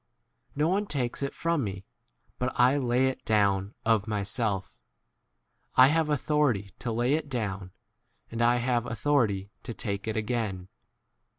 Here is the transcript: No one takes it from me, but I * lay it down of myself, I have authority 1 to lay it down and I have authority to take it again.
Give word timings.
No 0.55 0.67
one 0.67 0.87
takes 0.87 1.21
it 1.21 1.31
from 1.31 1.63
me, 1.63 1.85
but 2.39 2.59
I 2.59 2.75
* 2.77 2.77
lay 2.79 3.05
it 3.05 3.23
down 3.23 3.75
of 3.85 4.07
myself, 4.07 4.75
I 5.75 5.89
have 5.89 6.09
authority 6.09 6.61
1 6.63 6.69
to 6.79 6.91
lay 6.91 7.13
it 7.13 7.29
down 7.29 7.69
and 8.31 8.41
I 8.41 8.55
have 8.55 8.87
authority 8.87 9.51
to 9.61 9.75
take 9.75 10.07
it 10.07 10.17
again. 10.17 10.69